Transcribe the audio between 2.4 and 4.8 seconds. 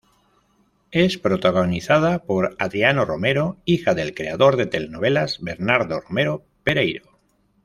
Adriana Romero, hija del creador de